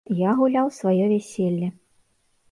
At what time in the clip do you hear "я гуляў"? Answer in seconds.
0.19-0.69